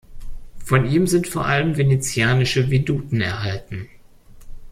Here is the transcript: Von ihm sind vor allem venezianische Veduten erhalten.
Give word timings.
Von 0.57 0.87
ihm 0.89 1.05
sind 1.05 1.27
vor 1.27 1.45
allem 1.45 1.77
venezianische 1.77 2.69
Veduten 2.71 3.21
erhalten. 3.21 3.87